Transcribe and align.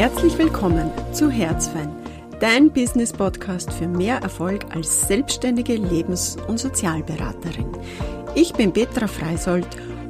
Herzlich 0.00 0.38
willkommen 0.38 0.90
zu 1.12 1.30
Herzfein, 1.30 1.94
dein 2.40 2.72
Business-Podcast 2.72 3.70
für 3.70 3.86
mehr 3.86 4.16
Erfolg 4.22 4.64
als 4.74 5.06
selbstständige 5.06 5.74
Lebens- 5.74 6.38
und 6.48 6.58
Sozialberaterin. 6.58 7.66
Ich 8.34 8.54
bin 8.54 8.72
Petra 8.72 9.06
Freisold 9.06 9.66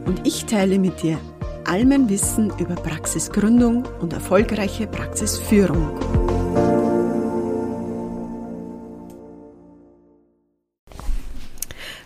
und 0.06 0.24
ich 0.24 0.45
teile 0.45 0.79
mit 0.79 1.03
dir 1.03 1.19
all 1.65 1.85
mein 1.85 2.08
Wissen 2.08 2.53
über 2.61 2.76
Praxisgründung 2.76 3.85
und 4.01 4.13
erfolgreiche 4.13 4.87
Praxisführung. 4.87 5.99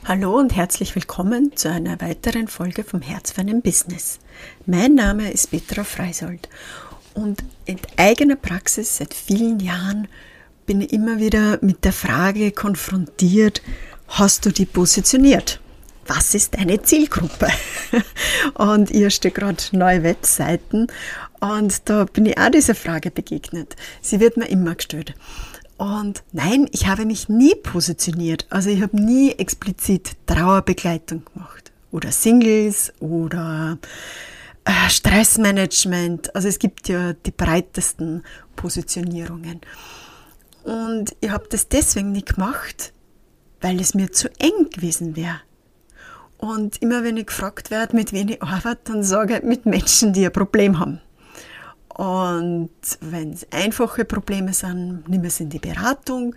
Hallo 0.07 0.39
und 0.39 0.57
herzlich 0.57 0.95
willkommen 0.95 1.55
zu 1.55 1.71
einer 1.71 2.01
weiteren 2.01 2.49
Folge 2.49 2.83
vom 2.83 3.03
Herzfeinen 3.03 3.61
Business. 3.61 4.21
Mein 4.65 4.95
Name 4.95 5.31
ist 5.31 5.51
Petra 5.51 5.85
Freisold 5.85 6.49
und 7.15 7.43
in 7.65 7.79
eigener 7.97 8.37
Praxis 8.37 8.99
seit 8.99 9.15
vielen 9.15 9.61
Jahren 9.61 10.09
bin 10.67 10.81
ich 10.81 10.93
immer 10.93 11.19
wieder 11.19 11.59
mit 11.63 11.85
der 11.85 11.93
Frage 11.93 12.53
konfrontiert, 12.53 13.63
hast 14.09 14.47
du 14.47 14.51
die 14.51 14.67
positioniert? 14.67 15.61
Was 16.07 16.35
ist 16.35 16.55
deine 16.57 16.83
Zielgruppe? 16.83 17.49
Und 18.55 18.91
ihr 18.91 19.09
steht 19.09 19.37
gerade 19.37 19.63
neue 19.73 20.03
Webseiten 20.03 20.89
und 21.41 21.89
da 21.89 22.05
bin 22.05 22.27
ich 22.27 22.39
auch 22.39 22.51
dieser 22.51 22.75
Frage 22.75 23.11
begegnet. 23.11 23.77
Sie 24.01 24.21
wird 24.21 24.37
mir 24.37 24.49
immer 24.49 24.75
gestellt. 24.75 25.15
Und 25.77 26.23
nein, 26.33 26.69
ich 26.73 26.87
habe 26.87 27.05
mich 27.05 27.29
nie 27.29 27.55
positioniert. 27.55 28.47
Also 28.51 28.71
ich 28.71 28.81
habe 28.81 28.97
nie 28.97 29.33
explizit 29.33 30.13
Trauerbegleitung 30.27 31.23
gemacht. 31.33 31.73
Oder 31.91 32.13
Singles 32.13 32.93
oder 33.01 33.79
Stressmanagement. 34.89 36.35
Also 36.35 36.49
es 36.49 36.59
gibt 36.59 36.89
ja 36.89 37.13
die 37.13 37.31
breitesten 37.31 38.23
Positionierungen. 38.57 39.61
Und 40.63 41.15
ich 41.21 41.31
habe 41.31 41.47
das 41.51 41.69
deswegen 41.69 42.13
nicht 42.13 42.35
gemacht, 42.35 42.93
weil 43.61 43.81
es 43.81 43.95
mir 43.95 44.13
zu 44.13 44.29
eng 44.39 44.71
gewesen 44.71 45.17
wäre. 45.17 45.41
Und 46.39 46.83
immer 46.83 47.05
wenn 47.05 47.17
ich 47.17 47.27
gefragt 47.27 47.71
werde, 47.71 47.97
mit 47.97 48.13
wem 48.13 48.29
ich 48.29 48.43
arbeite, 48.43 48.93
dann 48.93 49.03
sage 49.03 49.39
ich 49.39 49.43
mit 49.43 49.67
Menschen, 49.67 50.13
die 50.13 50.25
ein 50.25 50.33
Problem 50.33 50.79
haben. 50.79 51.01
Und 51.89 52.71
wenn 53.01 53.33
es 53.33 53.47
einfache 53.53 54.05
Probleme 54.05 54.53
sind, 54.53 55.09
nimm 55.09 55.25
es 55.25 55.41
in 55.41 55.49
die 55.49 55.59
Beratung. 55.59 56.35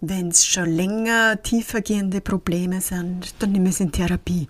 Wenn 0.00 0.28
es 0.28 0.44
schon 0.44 0.70
länger 0.70 1.42
tiefergehende 1.42 2.20
Probleme 2.20 2.80
sind, 2.80 3.34
dann 3.38 3.52
nimm 3.52 3.66
es 3.66 3.80
in 3.80 3.92
Therapie. 3.92 4.48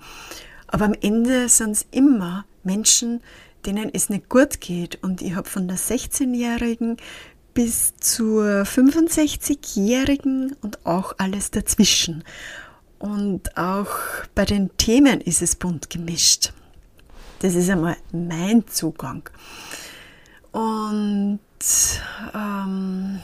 Aber 0.67 0.87
am 0.87 0.95
Ende 1.01 1.49
sind 1.49 1.73
es 1.73 1.87
immer 1.91 2.45
Menschen, 2.69 3.23
denen 3.65 3.91
es 3.93 4.11
nicht 4.11 4.29
gut 4.29 4.61
geht. 4.61 5.03
Und 5.03 5.23
ich 5.23 5.35
habe 5.35 5.49
von 5.49 5.67
der 5.69 5.79
16-Jährigen 5.79 6.99
bis 7.55 7.97
zur 7.97 8.63
65-Jährigen 8.63 10.55
und 10.61 10.85
auch 10.87 11.15
alles 11.19 11.51
dazwischen. 11.51 12.23
Und 12.99 13.57
auch 13.57 13.89
bei 14.35 14.45
den 14.45 14.77
Themen 14.77 15.21
ist 15.23 15.41
es 15.41 15.57
bunt 15.57 15.89
gemischt. 15.89 16.53
Das 17.41 17.55
ist 17.55 17.71
einmal 17.71 17.97
mein 18.13 18.67
Zugang. 18.69 19.29
Und 20.53 21.41
ähm, 22.35 23.21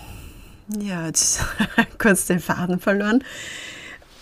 ja, 0.80 1.06
jetzt 1.06 1.40
kurz 1.98 2.26
den 2.26 2.40
Faden 2.40 2.80
verloren. 2.80 3.22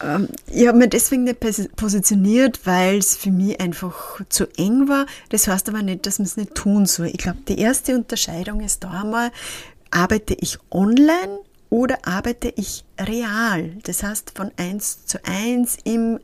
Ähm, 0.02 0.28
ich 0.50 0.66
habe 0.66 0.78
mir 0.78 0.88
deswegen 0.88 1.24
nicht 1.24 1.40
positioniert, 1.76 2.60
weil 2.66 2.98
es 2.98 3.16
für 3.16 3.30
mich 3.30 3.60
einfach 3.60 4.20
zu 4.28 4.46
eng 4.56 4.88
war. 4.88 5.06
Das 5.30 5.48
heißt 5.48 5.68
aber 5.68 5.82
nicht, 5.82 6.06
dass 6.06 6.18
man 6.18 6.26
es 6.26 6.36
nicht 6.36 6.54
tun 6.54 6.86
soll. 6.86 7.06
Ich 7.06 7.18
glaube, 7.18 7.38
die 7.48 7.58
erste 7.58 7.94
Unterscheidung 7.94 8.60
ist 8.60 8.84
da 8.84 9.02
einmal, 9.02 9.30
arbeite 9.90 10.34
ich 10.34 10.58
online 10.70 11.40
oder 11.70 11.98
arbeite 12.06 12.52
ich 12.56 12.84
real? 13.00 13.70
Das 13.84 14.02
heißt 14.02 14.32
von 14.34 14.50
eins 14.56 15.06
zu 15.06 15.18
eins 15.24 15.78
im 15.84 16.18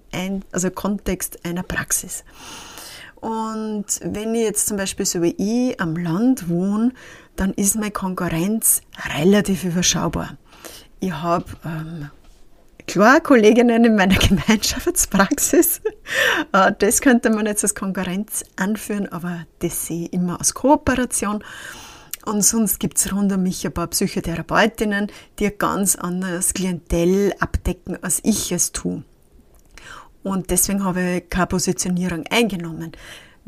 also 0.52 0.70
Kontext 0.70 1.44
einer 1.44 1.62
Praxis. 1.62 2.24
Und 3.16 3.86
wenn 4.02 4.34
ich 4.34 4.42
jetzt 4.42 4.68
zum 4.68 4.76
Beispiel 4.76 5.06
so 5.06 5.22
wie 5.22 5.34
ich 5.38 5.80
am 5.80 5.96
Land 5.96 6.48
wohne, 6.48 6.92
dann 7.36 7.52
ist 7.54 7.76
meine 7.76 7.90
Konkurrenz 7.90 8.82
relativ 9.16 9.64
überschaubar. 9.64 10.36
Ich 11.00 11.12
habe 11.12 11.46
ähm, 11.64 12.10
klar 12.88 13.20
Kolleginnen 13.20 13.84
in 13.84 13.94
meiner 13.94 14.16
Gemeinschaftspraxis. 14.18 15.80
Äh, 16.52 16.72
das 16.78 17.00
könnte 17.00 17.30
man 17.30 17.46
jetzt 17.46 17.62
als 17.62 17.76
Konkurrenz 17.76 18.44
anführen, 18.56 19.06
aber 19.12 19.46
das 19.60 19.86
sehe 19.86 20.06
ich 20.06 20.12
immer 20.12 20.40
als 20.40 20.54
Kooperation. 20.54 21.44
Und 22.24 22.42
sonst 22.42 22.80
gibt 22.80 22.98
es 22.98 23.12
rund 23.12 23.32
um 23.32 23.42
mich 23.42 23.64
ein 23.64 23.72
paar 23.72 23.86
Psychotherapeutinnen, 23.86 25.06
die 25.38 25.46
ein 25.46 25.58
ganz 25.58 25.94
anderes 25.94 26.52
Klientel 26.52 27.32
abdecken, 27.38 28.02
als 28.02 28.20
ich 28.24 28.50
es 28.50 28.72
tue. 28.72 29.04
Und 30.22 30.50
deswegen 30.50 30.84
habe 30.84 31.16
ich 31.18 31.30
keine 31.30 31.46
Positionierung 31.46 32.24
eingenommen. 32.28 32.92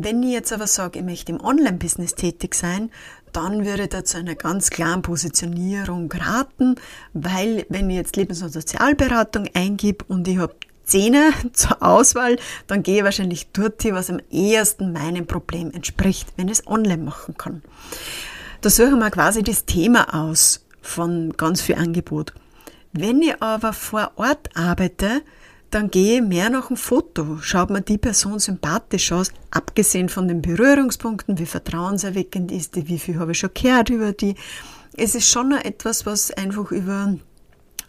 Wenn 0.02 0.22
ich 0.22 0.30
jetzt 0.30 0.50
aber 0.50 0.66
sage, 0.66 1.00
ich 1.00 1.04
möchte 1.04 1.30
im 1.30 1.44
Online-Business 1.44 2.14
tätig 2.14 2.54
sein, 2.54 2.90
dann 3.32 3.66
würde 3.66 3.82
ich 3.82 3.90
da 3.90 4.02
zu 4.02 4.16
einer 4.16 4.34
ganz 4.34 4.70
klaren 4.70 5.02
Positionierung 5.02 6.10
raten, 6.10 6.76
weil 7.12 7.66
wenn 7.68 7.90
ich 7.90 7.96
jetzt 7.96 8.16
Lebens- 8.16 8.40
und 8.40 8.50
Sozialberatung 8.50 9.50
eingib 9.52 10.06
und 10.08 10.26
ich 10.26 10.38
habe 10.38 10.54
Zähne 10.84 11.32
zur 11.52 11.82
Auswahl, 11.82 12.38
dann 12.66 12.82
gehe 12.82 12.98
ich 12.98 13.04
wahrscheinlich 13.04 13.48
dort, 13.52 13.84
was 13.92 14.08
am 14.08 14.20
ehesten 14.30 14.94
meinem 14.94 15.26
Problem 15.26 15.70
entspricht, 15.70 16.32
wenn 16.36 16.48
ich 16.48 16.60
es 16.60 16.66
online 16.66 17.04
machen 17.04 17.36
kann. 17.36 17.60
Da 18.62 18.70
suchen 18.70 19.00
wir 19.00 19.10
quasi 19.10 19.42
das 19.42 19.66
Thema 19.66 20.14
aus 20.14 20.64
von 20.80 21.34
ganz 21.36 21.60
viel 21.60 21.74
Angebot. 21.74 22.32
Wenn 22.94 23.20
ich 23.20 23.42
aber 23.42 23.74
vor 23.74 24.12
Ort 24.16 24.48
arbeite, 24.54 25.20
dann 25.70 25.90
gehe 25.90 26.16
ich 26.16 26.22
mehr 26.22 26.50
nach 26.50 26.68
dem 26.68 26.76
Foto. 26.76 27.38
Schaut 27.40 27.70
mir 27.70 27.80
die 27.80 27.98
Person 27.98 28.38
sympathisch 28.38 29.12
aus, 29.12 29.30
abgesehen 29.50 30.08
von 30.08 30.26
den 30.26 30.42
Berührungspunkten, 30.42 31.38
wie 31.38 31.46
vertrauenserweckend 31.46 32.50
ist 32.50 32.74
die, 32.74 32.88
wie 32.88 32.98
viel 32.98 33.18
habe 33.18 33.32
ich 33.32 33.38
schon 33.38 33.54
gehört 33.54 33.90
über 33.90 34.12
die. 34.12 34.34
Es 34.96 35.14
ist 35.14 35.28
schon 35.28 35.52
etwas, 35.52 36.06
was 36.06 36.32
einfach 36.32 36.72
über 36.72 37.14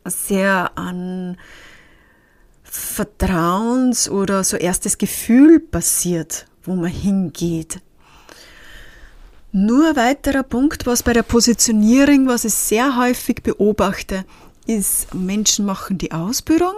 sehr 0.06 0.78
an 0.78 1.38
Vertrauens- 2.64 4.10
oder 4.10 4.44
so 4.44 4.58
erstes 4.58 4.98
Gefühl 4.98 5.60
passiert, 5.60 6.46
wo 6.64 6.76
man 6.76 6.90
hingeht. 6.90 7.82
Nur 9.52 9.90
ein 9.90 9.96
weiterer 9.98 10.44
Punkt, 10.44 10.86
was 10.86 11.04
bei 11.04 11.12
der 11.12 11.24
Positionierung, 11.24 12.28
was 12.28 12.46
ich 12.46 12.54
sehr 12.54 12.96
häufig 12.96 13.44
beobachte, 13.44 14.24
ist, 14.66 15.14
Menschen 15.14 15.66
machen 15.66 15.98
die 15.98 16.14
Ausbildung 16.14 16.76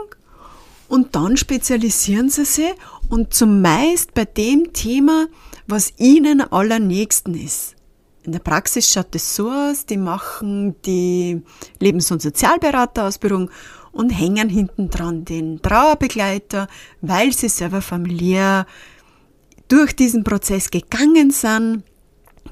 und 0.93 1.15
dann 1.15 1.37
spezialisieren 1.37 2.29
sie 2.29 2.45
sich 2.45 2.71
und 3.09 3.33
zumeist 3.33 4.13
bei 4.13 4.25
dem 4.25 4.73
Thema, 4.73 5.25
was 5.65 5.93
ihnen 5.97 6.39
allernächsten 6.39 7.33
ist. 7.33 7.73
In 8.21 8.31
der 8.31 8.37
Praxis 8.37 8.91
schaut 8.91 9.15
es 9.15 9.35
so 9.35 9.49
aus, 9.49 9.87
die 9.87 9.97
machen 9.97 10.79
die 10.83 11.41
Lebens- 11.79 12.11
und 12.11 12.21
Sozialberaterausbildung 12.21 13.49
und 13.91 14.11
hängen 14.11 14.49
hinten 14.49 14.91
dran 14.91 15.25
den 15.25 15.63
Trauerbegleiter, 15.63 16.67
weil 17.01 17.33
sie 17.33 17.49
selber 17.49 17.81
familiär 17.81 18.67
durch 19.69 19.95
diesen 19.95 20.23
Prozess 20.23 20.69
gegangen 20.69 21.31
sind, 21.31 21.85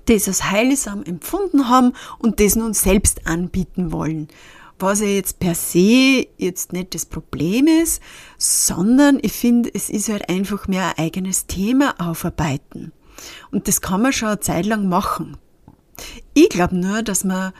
das 0.05 0.27
als 0.27 0.49
heilsam 0.49 1.03
empfunden 1.03 1.69
haben 1.69 1.93
und 2.17 2.39
das 2.39 2.55
nun 2.55 2.73
selbst 2.73 3.27
anbieten 3.27 3.91
wollen 3.91 4.29
was 4.81 5.01
ja 5.01 5.07
jetzt 5.07 5.39
per 5.39 5.55
se 5.55 6.27
jetzt 6.37 6.73
nicht 6.73 6.93
das 6.95 7.05
Problem 7.05 7.67
ist, 7.67 8.01
sondern 8.37 9.19
ich 9.21 9.33
finde, 9.33 9.69
es 9.73 9.89
ist 9.89 10.09
halt 10.09 10.29
einfach 10.29 10.67
mehr 10.67 10.97
ein 10.97 11.05
eigenes 11.05 11.47
Thema 11.47 11.95
aufarbeiten. 11.99 12.91
Und 13.51 13.67
das 13.67 13.81
kann 13.81 14.01
man 14.01 14.13
schon 14.13 14.29
eine 14.29 14.39
Zeit 14.39 14.65
lang 14.65 14.87
machen. 14.87 15.37
Ich 16.33 16.49
glaube 16.49 16.75
nur, 16.75 17.03
dass 17.03 17.23
man, 17.23 17.53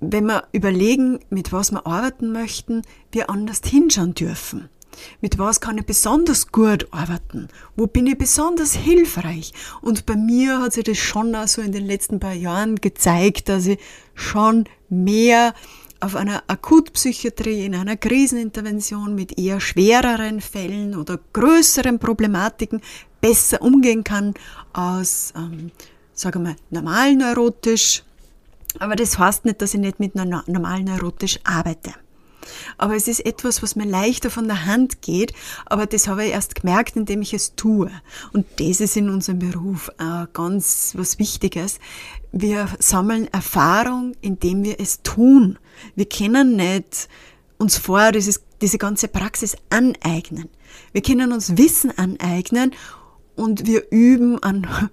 wenn 0.00 0.26
wir 0.26 0.44
überlegen, 0.52 1.20
mit 1.30 1.52
was 1.52 1.72
wir 1.72 1.86
arbeiten 1.86 2.32
möchten, 2.32 2.82
wir 3.12 3.30
anders 3.30 3.60
hinschauen 3.64 4.14
dürfen. 4.14 4.68
Mit 5.20 5.38
was 5.38 5.60
kann 5.60 5.78
ich 5.78 5.84
besonders 5.84 6.52
gut 6.52 6.88
arbeiten? 6.90 7.48
Wo 7.76 7.86
bin 7.86 8.06
ich 8.06 8.16
besonders 8.16 8.74
hilfreich? 8.74 9.52
Und 9.82 10.06
bei 10.06 10.16
mir 10.16 10.60
hat 10.60 10.72
sich 10.72 10.84
das 10.84 10.98
schon 10.98 11.34
auch 11.34 11.48
so 11.48 11.60
in 11.60 11.72
den 11.72 11.86
letzten 11.86 12.20
paar 12.20 12.32
Jahren 12.32 12.76
gezeigt, 12.76 13.48
dass 13.48 13.66
ich 13.66 13.78
schon 14.14 14.64
mehr 14.88 15.54
auf 16.00 16.16
einer 16.16 16.42
Akutpsychiatrie, 16.46 17.64
in 17.64 17.74
einer 17.74 17.96
Krisenintervention 17.96 19.14
mit 19.14 19.38
eher 19.38 19.60
schwereren 19.60 20.40
Fällen 20.40 20.94
oder 20.94 21.18
größeren 21.32 21.98
Problematiken 21.98 22.80
besser 23.20 23.62
umgehen 23.62 24.04
kann 24.04 24.34
als, 24.72 25.32
ähm, 25.36 25.70
sagen 26.12 26.44
wir, 26.44 26.56
normal 26.70 27.14
neurotisch. 27.14 28.02
Aber 28.78 28.96
das 28.96 29.18
heißt 29.18 29.44
nicht, 29.44 29.62
dass 29.62 29.74
ich 29.74 29.80
nicht 29.80 30.00
mit 30.00 30.14
normal 30.14 30.82
neurotisch 30.82 31.38
arbeite. 31.44 31.94
Aber 32.78 32.94
es 32.94 33.08
ist 33.08 33.24
etwas, 33.24 33.62
was 33.62 33.76
mir 33.76 33.86
leichter 33.86 34.30
von 34.30 34.46
der 34.46 34.66
Hand 34.66 35.02
geht. 35.02 35.32
Aber 35.64 35.86
das 35.86 36.08
habe 36.08 36.24
ich 36.24 36.32
erst 36.32 36.54
gemerkt, 36.54 36.96
indem 36.96 37.22
ich 37.22 37.34
es 37.34 37.54
tue. 37.56 37.90
Und 38.32 38.46
das 38.58 38.80
ist 38.80 38.96
in 38.96 39.10
unserem 39.10 39.38
Beruf 39.38 39.90
äh, 39.98 40.26
ganz 40.32 40.92
was 40.96 41.18
Wichtiges. 41.18 41.78
Wir 42.32 42.68
sammeln 42.78 43.28
Erfahrung, 43.32 44.14
indem 44.20 44.64
wir 44.64 44.80
es 44.80 45.02
tun. 45.02 45.58
Wir 45.94 46.06
können 46.06 46.56
nicht 46.56 47.08
uns 47.58 47.78
vorher 47.78 48.12
dieses, 48.12 48.42
diese 48.60 48.78
ganze 48.78 49.08
Praxis 49.08 49.56
aneignen. 49.70 50.48
Wir 50.92 51.02
können 51.02 51.32
uns 51.32 51.56
Wissen 51.56 51.96
aneignen 51.96 52.72
und 53.34 53.66
wir 53.66 53.90
üben 53.90 54.42
an 54.42 54.66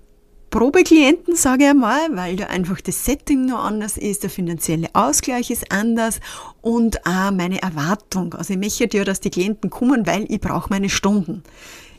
Probeklienten, 0.50 1.36
sage 1.36 1.64
ich 1.64 1.70
einmal, 1.72 2.16
weil 2.16 2.36
da 2.36 2.46
einfach 2.46 2.80
das 2.80 3.06
Setting 3.06 3.46
noch 3.46 3.64
anders 3.64 3.98
ist, 3.98 4.22
der 4.22 4.30
finanzielle 4.30 4.88
Ausgleich 4.94 5.50
ist 5.50 5.72
anders 5.72 6.20
und 6.62 7.08
auch 7.08 7.32
meine 7.32 7.60
Erwartung. 7.64 8.36
Also 8.36 8.54
ich 8.54 8.60
möchte 8.60 8.96
ja, 8.96 9.04
dass 9.04 9.20
die 9.20 9.32
Klienten 9.32 9.72
kommen, 9.72 10.06
weil 10.06 10.32
ich 10.32 10.40
brauche 10.40 10.70
meine 10.70 10.90
Stunden. 10.90 11.42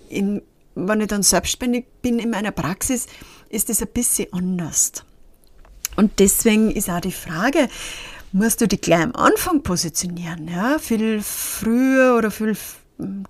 In, 0.09 0.41
wenn 0.77 1.01
ich 1.01 1.09
dann 1.09 1.25
selbstständig 1.25 1.87
bin 2.01 2.21
in 2.21 2.31
meiner 2.31 2.53
Praxis, 2.53 3.07
ist 3.49 3.71
das 3.71 3.83
ein 3.83 3.89
bisschen 3.93 4.33
anders. 4.33 4.93
Und 5.97 6.13
deswegen 6.21 6.71
ist 6.71 6.89
auch 6.91 7.01
die 7.01 7.11
Frage, 7.11 7.69
musst 8.35 8.61
du 8.61 8.67
dich 8.67 8.81
gleich 8.81 9.03
am 9.03 9.15
Anfang 9.15 9.63
positionieren? 9.63 10.49
Ja? 10.49 10.79
Viel 10.79 11.23
früher 11.23 12.17
oder 12.19 12.31
viel 12.31 12.57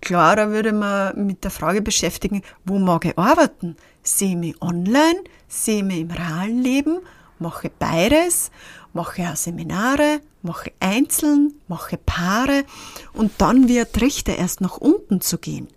klarer 0.00 0.50
würde 0.50 0.72
man 0.72 1.26
mit 1.26 1.44
der 1.44 1.50
Frage 1.50 1.82
beschäftigen, 1.82 2.42
wo 2.64 2.78
mag 2.78 3.04
ich 3.04 3.18
arbeiten? 3.18 3.76
Sehe 4.02 4.30
ich 4.30 4.36
mich 4.36 4.62
online, 4.62 5.22
sehe 5.46 5.78
ich 5.78 5.84
mich 5.84 6.00
im 6.00 6.10
realen 6.10 6.62
Leben, 6.62 6.98
mache 7.38 7.70
beides, 7.78 8.50
mache 8.94 9.30
auch 9.30 9.36
Seminare, 9.36 10.20
mache 10.42 10.72
einzeln, 10.80 11.52
mache 11.68 11.98
Paare 11.98 12.64
und 13.12 13.32
dann 13.38 13.68
ein 13.68 13.86
Trichter 13.92 14.36
erst 14.36 14.62
nach 14.62 14.78
unten 14.78 15.20
zu 15.20 15.36
gehen. 15.36 15.68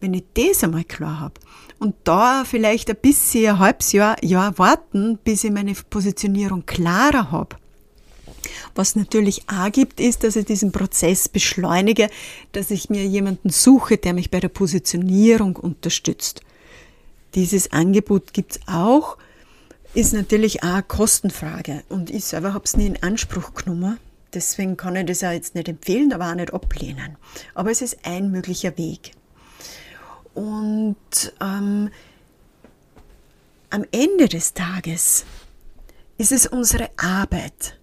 Wenn 0.00 0.14
ich 0.14 0.24
das 0.34 0.64
einmal 0.64 0.84
klar 0.84 1.20
habe 1.20 1.34
und 1.78 1.94
da 2.04 2.44
vielleicht 2.44 2.90
ein 2.90 2.96
bisschen 2.96 3.50
ein 3.50 3.58
halbes 3.60 3.92
Jahr, 3.92 4.16
Jahr 4.24 4.58
warten, 4.58 5.18
bis 5.22 5.44
ich 5.44 5.52
meine 5.52 5.74
Positionierung 5.74 6.66
klarer 6.66 7.30
habe, 7.30 7.56
was 8.74 8.96
natürlich 8.96 9.48
auch 9.48 9.70
gibt, 9.70 10.00
ist, 10.00 10.24
dass 10.24 10.36
ich 10.36 10.46
diesen 10.46 10.72
Prozess 10.72 11.28
beschleunige, 11.28 12.08
dass 12.52 12.70
ich 12.70 12.90
mir 12.90 13.04
jemanden 13.06 13.50
suche, 13.50 13.96
der 13.96 14.14
mich 14.14 14.30
bei 14.30 14.40
der 14.40 14.48
Positionierung 14.48 15.56
unterstützt. 15.56 16.42
Dieses 17.34 17.72
Angebot 17.72 18.32
gibt 18.32 18.52
es 18.52 18.60
auch, 18.66 19.18
ist 19.94 20.12
natürlich 20.12 20.62
auch 20.62 20.68
eine 20.74 20.82
Kostenfrage. 20.82 21.82
Und 21.88 22.10
ich 22.10 22.24
selber 22.24 22.54
habe 22.54 22.64
es 22.64 22.76
nie 22.76 22.86
in 22.86 23.02
Anspruch 23.02 23.54
genommen. 23.54 23.98
Deswegen 24.34 24.76
kann 24.76 24.96
ich 24.96 25.06
das 25.06 25.24
auch 25.24 25.32
jetzt 25.32 25.54
nicht 25.54 25.68
empfehlen, 25.68 26.12
aber 26.12 26.30
auch 26.30 26.34
nicht 26.34 26.52
ablehnen. 26.52 27.16
Aber 27.54 27.70
es 27.70 27.80
ist 27.80 27.98
ein 28.04 28.30
möglicher 28.30 28.76
Weg. 28.76 29.12
Und 30.34 30.96
ähm, 31.40 31.90
am 33.70 33.84
Ende 33.90 34.28
des 34.28 34.54
Tages 34.54 35.24
ist 36.18 36.32
es 36.32 36.46
unsere 36.46 36.90
Arbeit, 36.96 37.77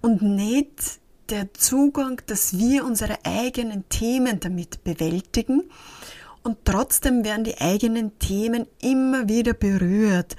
und 0.00 0.22
nicht 0.22 1.00
der 1.30 1.52
Zugang, 1.54 2.20
dass 2.26 2.56
wir 2.56 2.84
unsere 2.84 3.24
eigenen 3.24 3.88
Themen 3.88 4.40
damit 4.40 4.82
bewältigen. 4.84 5.64
Und 6.42 6.58
trotzdem 6.64 7.24
werden 7.24 7.44
die 7.44 7.58
eigenen 7.58 8.18
Themen 8.18 8.66
immer 8.80 9.28
wieder 9.28 9.52
berührt. 9.52 10.36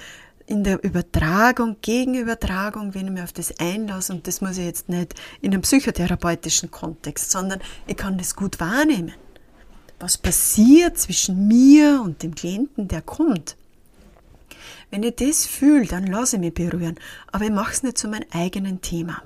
In 0.48 0.64
der 0.64 0.84
Übertragung, 0.84 1.78
Gegenübertragung, 1.82 2.96
wenn 2.96 3.06
ich 3.06 3.12
mich 3.12 3.22
auf 3.22 3.34
das 3.34 3.60
einlasse, 3.60 4.14
und 4.14 4.26
das 4.26 4.42
muss 4.42 4.58
ich 4.58 4.66
jetzt 4.66 4.90
nicht 4.90 5.14
in 5.42 5.52
einem 5.52 5.62
psychotherapeutischen 5.62 6.72
Kontext, 6.72 7.30
sondern 7.30 7.60
ich 7.86 7.98
kann 7.98 8.18
das 8.18 8.36
gut 8.36 8.60
wahrnehmen. 8.60 9.14
Was 10.00 10.18
passiert 10.18 10.98
zwischen 10.98 11.48
mir 11.48 12.02
und 12.04 12.24
dem 12.24 12.34
Klienten, 12.34 12.88
der 12.88 13.04
kommt? 13.04 13.58
Wenn 14.90 15.04
ich 15.04 15.18
das 15.18 15.46
fühle, 15.46 15.86
dann 15.86 16.08
lasse 16.08 16.38
ich 16.38 16.40
mich 16.40 16.54
berühren, 16.56 16.96
aber 17.32 17.46
ich 17.46 17.52
mache 17.52 17.74
es 17.74 17.84
nicht 17.84 18.00
zu 18.00 18.08
meinem 18.08 18.26
eigenen 18.32 18.82
Thema. 18.82 19.22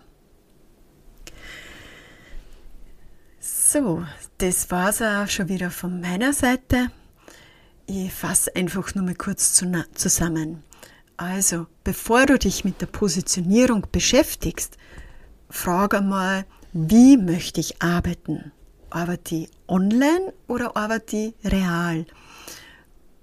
So, 3.73 4.03
das 4.37 4.69
war 4.69 4.89
es 4.89 5.01
auch 5.01 5.27
schon 5.27 5.49
wieder 5.49 5.71
von 5.71 5.99
meiner 5.99 6.31
Seite. 6.31 6.91
Ich 7.87 8.13
fasse 8.13 8.55
einfach 8.55 8.93
nur 8.93 9.03
mal 9.03 9.15
kurz 9.15 9.53
zusammen. 9.53 10.61
Also, 11.17 11.65
bevor 11.83 12.27
du 12.27 12.37
dich 12.37 12.63
mit 12.63 12.81
der 12.81 12.85
Positionierung 12.85 13.87
beschäftigst, 13.91 14.77
frage 15.49 15.97
einmal, 15.97 16.45
wie 16.71 17.17
möchte 17.17 17.61
ich 17.61 17.81
arbeiten? 17.81 18.51
Arbeite 18.91 19.35
ich 19.37 19.49
online 19.67 20.33
oder 20.47 20.77
arbeite 20.77 21.17
ich 21.17 21.51
real? 21.51 22.05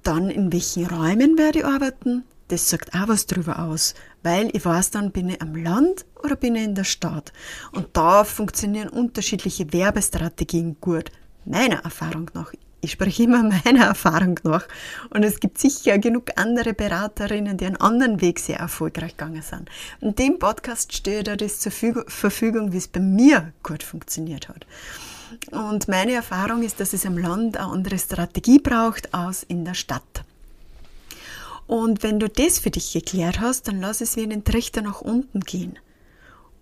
Dann, 0.03 0.31
in 0.31 0.53
welchen 0.53 0.87
Räumen 0.87 1.39
werde 1.39 1.61
ich 1.61 1.65
arbeiten? 1.65 2.25
Das 2.49 2.69
sagt 2.69 2.93
auch 2.97 3.07
was 3.07 3.27
darüber 3.27 3.61
aus, 3.61 3.95
weil 4.23 4.55
ich 4.55 4.65
weiß 4.65 4.91
dann, 4.91 5.13
bin 5.13 5.31
ich 5.31 5.43
am 5.43 5.55
Land 5.55 6.05
oder 6.23 6.37
bin 6.37 6.57
ich 6.57 6.65
in 6.65 6.75
der 6.75 6.85
Stadt? 6.85 7.33
Und 7.73 7.89
da 7.95 8.25
funktionieren 8.25 8.89
unterschiedliche 8.89 9.73
Werbestrategien 9.73 10.77
gut. 10.81 11.11
Meiner 11.45 11.85
Erfahrung 11.85 12.31
nach. 12.35 12.53
Ich 12.83 12.93
spreche 12.93 13.25
immer 13.25 13.43
meiner 13.65 13.87
Erfahrung 13.87 14.39
nach. 14.43 14.67
Und 15.11 15.23
es 15.23 15.41
gibt 15.41 15.59
sicher 15.59 15.99
genug 15.99 16.31
andere 16.37 16.75
Beraterinnen, 16.75 17.57
die 17.57 17.67
einen 17.67 17.77
anderen 17.77 18.21
Weg 18.21 18.39
sehr 18.39 18.59
erfolgreich 18.59 19.17
gegangen 19.17 19.43
sind. 19.43 19.69
In 20.01 20.15
dem 20.15 20.39
Podcast 20.39 20.93
steht 20.93 21.27
da 21.27 21.37
das 21.37 21.61
zur 21.61 21.73
Verfügung, 21.73 22.73
wie 22.73 22.79
es 22.79 22.89
bei 22.89 23.01
mir 23.01 23.53
gut 23.63 23.83
funktioniert 23.83 24.49
hat. 24.49 24.67
Und 25.51 25.89
meine 25.89 26.13
Erfahrung 26.13 26.63
ist, 26.63 26.81
dass 26.81 26.93
es 26.93 27.07
am 27.07 27.17
Land 27.17 27.57
eine 27.57 27.69
andere 27.69 27.99
Strategie 27.99 28.59
braucht 28.59 29.15
als 29.15 29.45
in 29.45 29.65
der 29.65 29.75
Stadt. 29.75 30.25
Und 31.71 32.03
wenn 32.03 32.19
du 32.19 32.29
das 32.29 32.59
für 32.59 32.73
dich 32.73 32.93
geklärt 32.93 33.39
hast, 33.39 33.69
dann 33.69 33.81
lass 33.81 34.01
es 34.01 34.17
wie 34.17 34.25
einen 34.25 34.43
Trichter 34.43 34.83
nach 34.83 35.03
unten 35.03 35.39
gehen. 35.39 35.79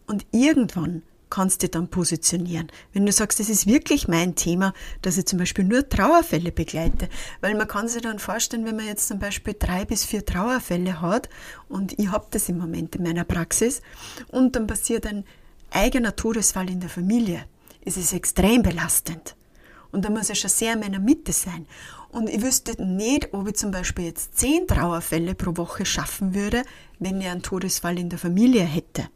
Und 0.07 0.27
irgendwann 0.33 1.03
kannst 1.31 1.63
du 1.63 1.69
dann 1.71 1.89
positionieren. 1.89 2.69
Wenn 2.93 3.07
du 3.07 3.13
sagst, 3.13 3.41
das 3.41 3.49
ist 3.49 3.67
wirklich 3.67 4.07
mein 4.07 4.35
Thema, 4.35 4.75
dass 5.01 5.17
ich 5.17 5.25
zum 5.25 5.39
Beispiel 5.39 5.65
nur 5.65 5.89
Trauerfälle 5.89 6.53
begleite, 6.53 7.09
weil 7.41 7.55
man 7.55 7.67
kann 7.67 7.89
sich 7.89 8.03
dann 8.03 8.19
vorstellen, 8.19 8.67
wenn 8.67 8.77
man 8.77 8.85
jetzt 8.85 9.09
zum 9.09 9.19
Beispiel 9.19 9.57
drei 9.59 9.87
bis 9.87 10.05
vier 10.05 10.27
Trauerfälle 10.27 11.01
hat 11.01 11.31
und 11.71 11.99
ich 11.99 12.11
habe 12.11 12.27
das 12.31 12.51
im 12.51 12.59
Moment 12.59 12.95
in 12.95 13.03
meiner 13.03 13.25
Praxis 13.25 13.81
und 14.31 14.57
dann 14.57 14.67
passiert 14.67 15.07
ein 15.07 15.25
eigener 15.71 16.17
Todesfall 16.17 16.69
in 16.69 16.81
der 16.81 16.91
Familie, 16.91 17.47
ist 17.83 17.97
es 17.97 18.13
extrem 18.13 18.61
belastend. 18.61 19.37
Und 19.91 20.05
da 20.05 20.11
muss 20.11 20.29
ich 20.29 20.39
schon 20.39 20.51
sehr 20.51 20.75
in 20.75 20.81
meiner 20.81 20.99
Mitte 20.99 21.33
sein. 21.33 21.67
Und 22.11 22.29
ich 22.29 22.43
wüsste 22.43 22.83
nicht, 22.83 23.35
ob 23.35 23.49
ich 23.49 23.57
zum 23.57 23.71
Beispiel 23.71 24.07
jetzt 24.07 24.39
zehn 24.39 24.67
Trauerfälle 24.67 25.35
pro 25.35 25.57
Woche 25.57 25.85
schaffen 25.85 26.35
würde, 26.35 26.63
wenn 26.99 27.21
ich 27.21 27.29
einen 27.29 27.43
Todesfall 27.43 27.99
in 27.99 28.09
der 28.09 28.19
Familie 28.19 28.63
hätte. 28.63 29.09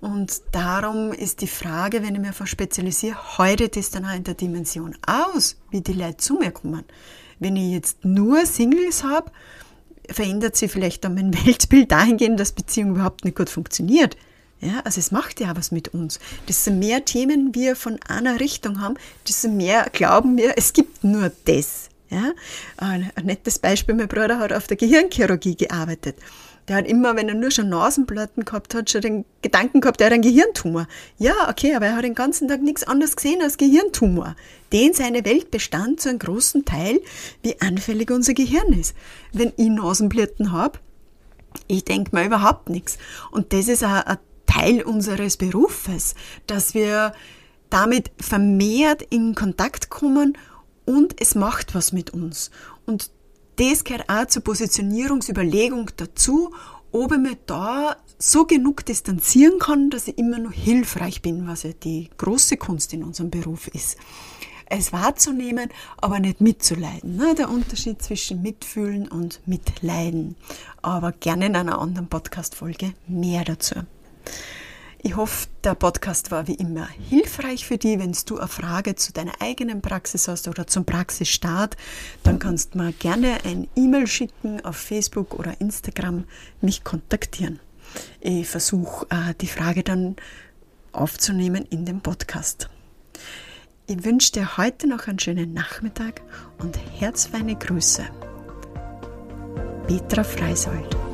Und 0.00 0.42
darum 0.52 1.12
ist 1.12 1.40
die 1.40 1.46
Frage, 1.46 2.02
wenn 2.02 2.14
ich 2.14 2.20
mich 2.20 2.48
spezialisiere, 2.48 3.38
heute 3.38 3.68
das 3.68 3.90
dann 3.90 4.04
auch 4.04 4.14
in 4.14 4.24
der 4.24 4.34
Dimension 4.34 4.96
aus, 5.06 5.56
wie 5.70 5.80
die 5.80 5.92
Leute 5.92 6.18
zu 6.18 6.34
mir 6.34 6.50
kommen. 6.50 6.84
Wenn 7.38 7.56
ich 7.56 7.72
jetzt 7.72 8.04
nur 8.04 8.44
Singles 8.46 9.04
habe, 9.04 9.30
verändert 10.08 10.56
sich 10.56 10.70
vielleicht 10.70 11.04
dann 11.04 11.14
mein 11.14 11.34
Weltbild 11.46 11.90
dahingehend, 11.92 12.38
dass 12.38 12.52
Beziehung 12.52 12.90
überhaupt 12.90 13.24
nicht 13.24 13.36
gut 13.36 13.50
funktioniert. 13.50 14.16
Ja, 14.60 14.80
also 14.84 15.00
es 15.00 15.10
macht 15.10 15.40
ja 15.40 15.54
was 15.54 15.70
mit 15.70 15.88
uns. 15.88 16.18
Desto 16.48 16.70
mehr 16.70 17.04
Themen 17.04 17.54
wir 17.54 17.76
von 17.76 17.98
einer 18.08 18.40
Richtung 18.40 18.80
haben, 18.80 18.94
desto 19.28 19.48
mehr 19.48 19.88
glauben 19.92 20.38
wir, 20.38 20.54
es 20.56 20.72
gibt 20.72 21.04
nur 21.04 21.30
das. 21.44 21.90
Ja? 22.10 22.32
Ein, 22.76 23.10
nettes 23.22 23.58
Beispiel, 23.58 23.94
mein 23.94 24.08
Bruder 24.08 24.38
hat 24.38 24.52
auf 24.52 24.66
der 24.66 24.76
Gehirnchirurgie 24.76 25.56
gearbeitet. 25.56 26.16
Der 26.68 26.76
hat 26.76 26.86
immer, 26.86 27.14
wenn 27.14 27.28
er 27.28 27.36
nur 27.36 27.52
schon 27.52 27.68
Nasenplatten 27.68 28.44
gehabt 28.44 28.74
hat, 28.74 28.90
schon 28.90 29.00
den 29.00 29.24
Gedanken 29.40 29.80
gehabt, 29.80 30.00
er 30.00 30.06
hat 30.06 30.12
einen 30.12 30.22
Gehirntumor. 30.22 30.88
Ja, 31.16 31.48
okay, 31.48 31.74
aber 31.76 31.86
er 31.86 31.96
hat 31.96 32.04
den 32.04 32.16
ganzen 32.16 32.48
Tag 32.48 32.60
nichts 32.60 32.82
anderes 32.82 33.14
gesehen 33.14 33.40
als 33.40 33.56
Gehirntumor. 33.56 34.34
Den 34.72 34.92
seine 34.92 35.24
Welt 35.24 35.52
bestand 35.52 36.00
zu 36.00 36.08
einem 36.08 36.18
großen 36.18 36.64
Teil, 36.64 37.00
wie 37.42 37.60
anfällig 37.60 38.10
unser 38.10 38.34
Gehirn 38.34 38.72
ist. 38.72 38.96
Wenn 39.32 39.52
ich 39.56 39.68
Nasenblüten 39.68 40.50
habe, 40.50 40.80
ich 41.68 41.84
denke 41.84 42.14
mir 42.14 42.26
überhaupt 42.26 42.68
nichts. 42.68 42.98
Und 43.30 43.52
das 43.52 43.68
ist 43.68 43.84
ein, 43.84 44.02
ein 44.02 44.18
Teil 44.46 44.82
unseres 44.82 45.36
Berufes, 45.36 46.14
dass 46.46 46.74
wir 46.74 47.12
damit 47.70 48.10
vermehrt 48.18 49.02
in 49.02 49.34
Kontakt 49.34 49.90
kommen 49.90 50.36
und 50.86 51.20
es 51.20 51.34
macht 51.34 51.74
was 51.74 51.92
mit 51.92 52.10
uns. 52.10 52.50
Und 52.86 53.10
das 53.56 53.84
gehört 53.84 54.08
auch 54.08 54.26
zur 54.26 54.42
Positionierungsüberlegung 54.42 55.90
dazu, 55.96 56.54
ob 56.92 57.12
ich 57.12 57.18
mich 57.18 57.36
da 57.46 57.96
so 58.18 58.46
genug 58.46 58.84
distanzieren 58.86 59.58
kann, 59.58 59.90
dass 59.90 60.08
ich 60.08 60.16
immer 60.16 60.38
noch 60.38 60.52
hilfreich 60.52 61.20
bin, 61.20 61.46
was 61.46 61.64
ja 61.64 61.72
die 61.72 62.08
große 62.16 62.56
Kunst 62.56 62.92
in 62.94 63.04
unserem 63.04 63.30
Beruf 63.30 63.68
ist. 63.68 63.98
Es 64.68 64.92
wahrzunehmen, 64.92 65.70
aber 65.98 66.18
nicht 66.18 66.40
mitzuleiden. 66.40 67.16
Ne? 67.16 67.34
Der 67.36 67.50
Unterschied 67.50 68.02
zwischen 68.02 68.42
Mitfühlen 68.42 69.06
und 69.06 69.40
Mitleiden. 69.46 70.34
Aber 70.82 71.12
gerne 71.12 71.46
in 71.46 71.56
einer 71.56 71.78
anderen 71.78 72.08
Podcast-Folge 72.08 72.92
mehr 73.06 73.44
dazu. 73.44 73.76
Ich 75.06 75.14
hoffe, 75.14 75.46
der 75.62 75.76
Podcast 75.76 76.32
war 76.32 76.48
wie 76.48 76.54
immer 76.54 76.88
hilfreich 76.88 77.64
für 77.64 77.78
dich. 77.78 77.96
Wenn 78.00 78.16
du 78.26 78.38
eine 78.38 78.48
Frage 78.48 78.96
zu 78.96 79.12
deiner 79.12 79.40
eigenen 79.40 79.80
Praxis 79.80 80.26
hast 80.26 80.48
oder 80.48 80.66
zum 80.66 80.84
Praxisstart, 80.84 81.76
dann 82.24 82.40
kannst 82.40 82.74
du 82.74 82.78
mir 82.78 82.92
gerne 82.92 83.38
ein 83.44 83.68
E-Mail 83.76 84.08
schicken 84.08 84.64
auf 84.64 84.76
Facebook 84.76 85.38
oder 85.38 85.60
Instagram, 85.60 86.24
mich 86.60 86.82
kontaktieren. 86.82 87.60
Ich 88.18 88.48
versuche 88.48 89.06
äh, 89.10 89.32
die 89.40 89.46
Frage 89.46 89.84
dann 89.84 90.16
aufzunehmen 90.90 91.66
in 91.70 91.84
dem 91.84 92.00
Podcast. 92.00 92.68
Ich 93.86 94.04
wünsche 94.04 94.32
dir 94.32 94.56
heute 94.56 94.88
noch 94.88 95.06
einen 95.06 95.20
schönen 95.20 95.54
Nachmittag 95.54 96.20
und 96.58 96.76
herzfeine 96.98 97.54
Grüße. 97.54 98.02
Petra 99.86 100.24
Freisold. 100.24 101.05